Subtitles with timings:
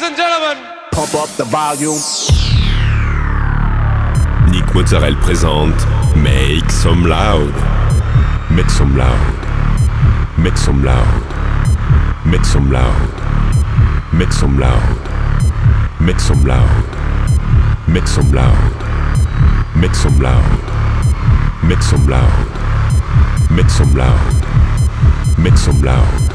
[0.00, 1.98] Ladies and gentlemen, pump up the volume.
[4.48, 5.74] Nick Mozzarella présente
[6.14, 7.52] Make Some Loud.
[8.48, 9.18] Make some loud.
[10.38, 11.24] Make some loud.
[12.24, 12.94] Make some loud.
[14.12, 14.86] Make some loud.
[16.00, 16.68] Make some loud.
[17.90, 18.54] Make some loud.
[19.74, 20.38] Make some loud.
[21.60, 22.46] Make some loud.
[23.50, 24.44] Make some loud.
[25.38, 26.32] Make some loud.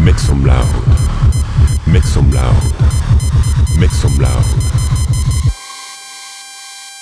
[0.00, 1.31] Make some loud.
[1.92, 2.62] Make some loud.
[3.78, 4.44] Make some loud.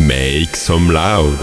[0.01, 1.39] Make some loud.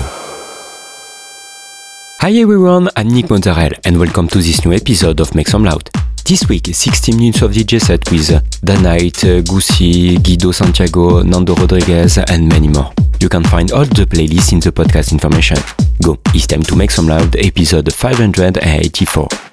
[2.19, 5.89] Hi everyone, I'm Nick Mozzarella and welcome to this new episode of Make Some Loud.
[6.25, 8.27] This week, 16 minutes of DJ set with
[8.59, 9.13] The Night,
[9.45, 12.91] Gucci, Guido Santiago, Nando Rodriguez and many more.
[13.21, 15.57] You can find all the playlists in the podcast information.
[16.03, 19.46] Go, it's time to Make Some Loud, episode 584.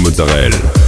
[0.00, 0.87] Mozzarella.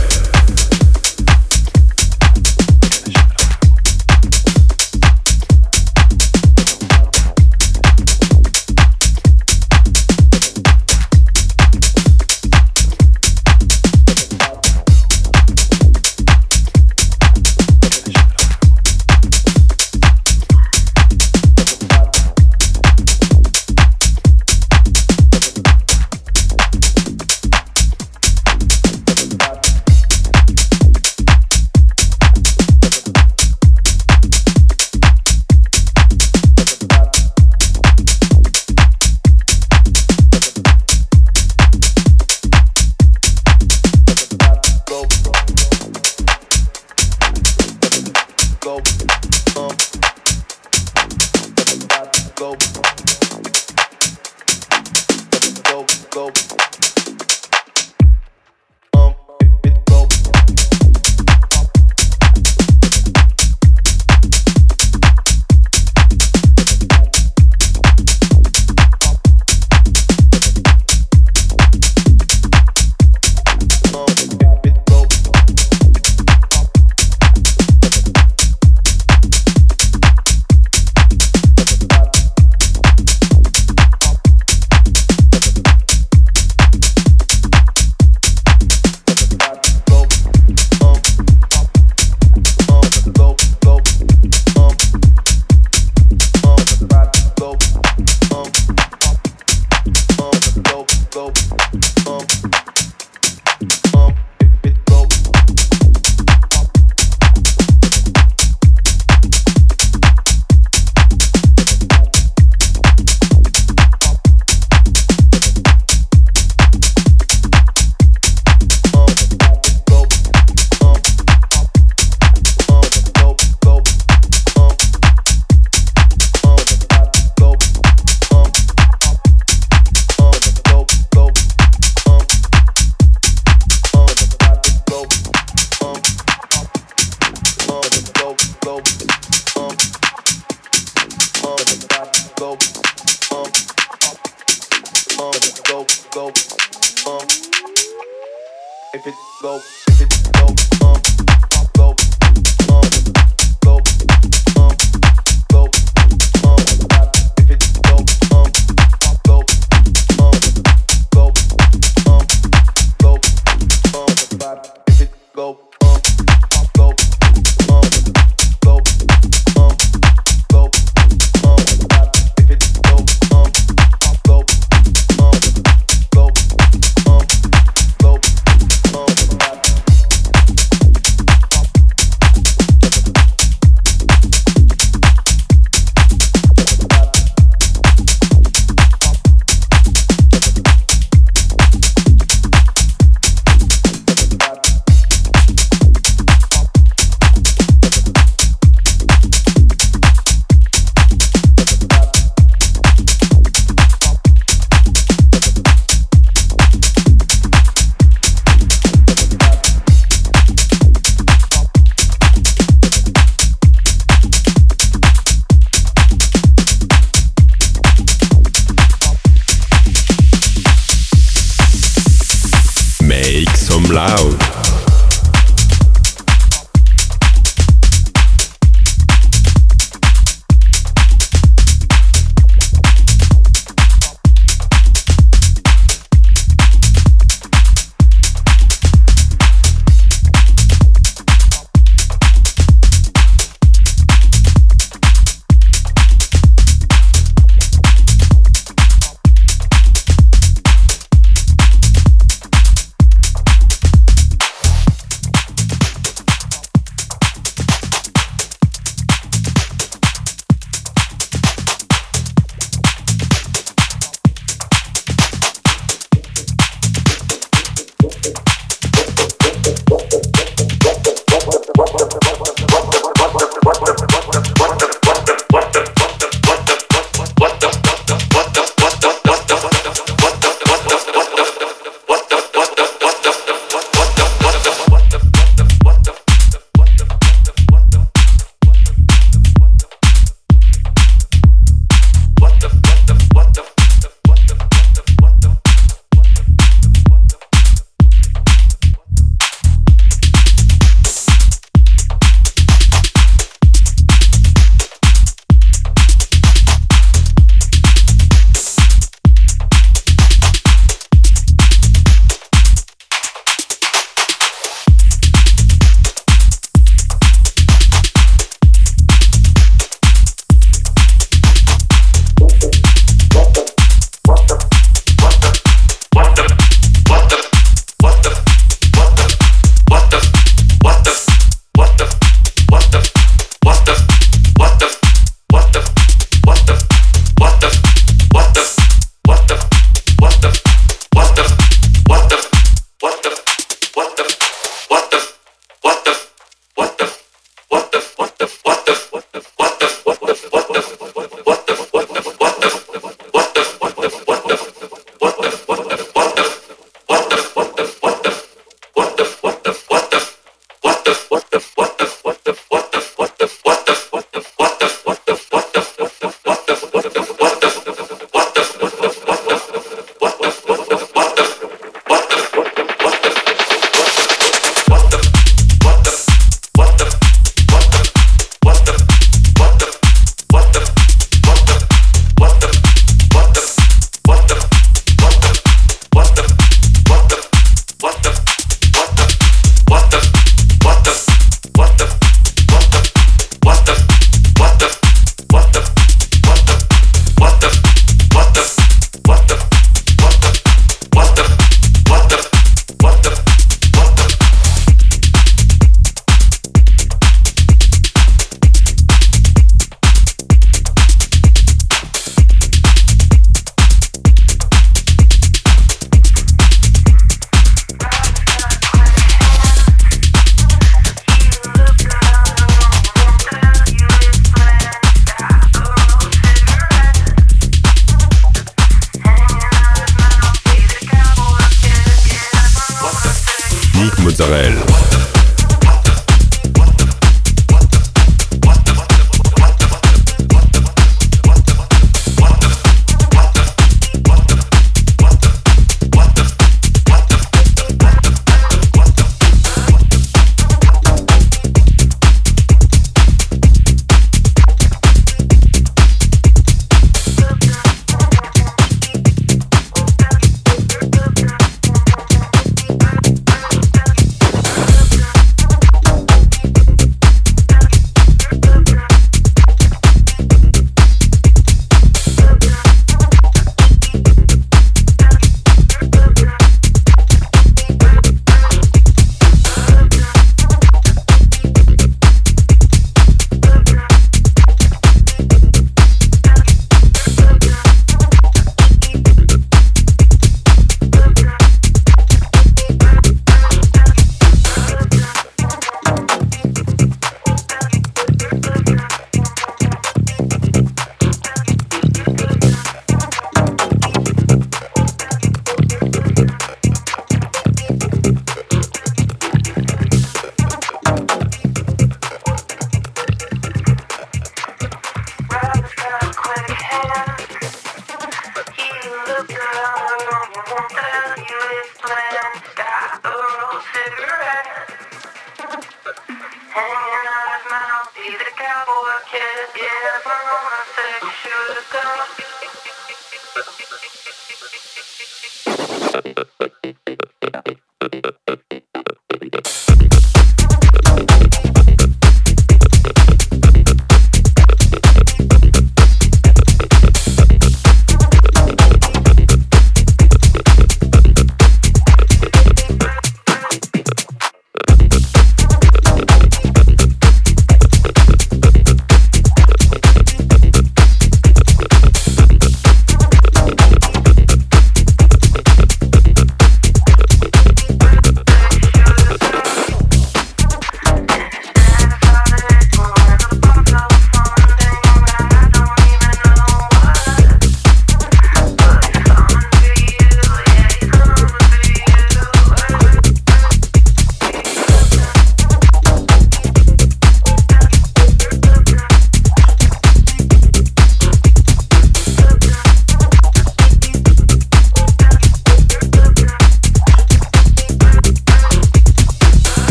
[223.93, 224.60] loud.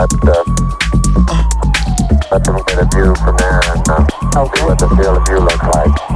[0.00, 0.46] type stuff.
[1.28, 1.44] Uh.
[2.30, 4.60] Let them get a view from there and um, uh, okay.
[4.60, 6.09] see what the field of view looks like.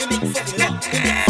[0.00, 1.27] It makes us look.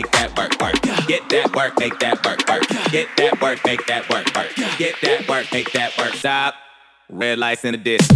[0.00, 1.06] make that work, work.
[1.06, 2.66] Get that work, make that work, work.
[2.90, 4.54] Get that work, make that work, work.
[4.78, 6.14] Get that work, make that work.
[6.14, 6.54] Stop.
[7.10, 8.10] Red lights in the disc.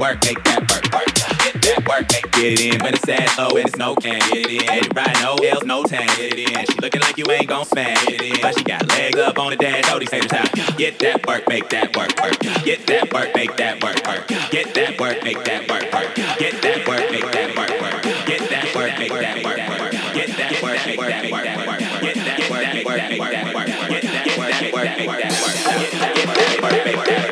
[0.00, 1.12] work, make that work, work.
[1.44, 2.80] Get that work, make it in.
[2.80, 4.64] When it's sad, low, and it's no can, get in.
[4.64, 6.48] Everybody no L's, no tan, get in.
[6.64, 8.40] She looking like you ain't gon' smash, it in.
[8.40, 10.48] But she got legs up on the dash, No, these haters out.
[10.80, 12.40] Get that work, make that work, work.
[12.64, 14.26] Get that work, make that work, work.
[14.50, 16.16] Get that work, make that work, work.
[16.16, 18.02] Get that work, make that work, work.
[18.24, 19.92] Get that work, make that work, work.
[20.16, 21.80] Get that work, make that work, work.
[22.00, 23.68] Get that work, make that work, work.
[23.92, 25.60] Get that work, make that work, work.
[25.76, 27.29] Get that work, make that work, work.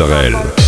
[0.00, 0.67] Israel.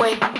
[0.00, 0.39] wait.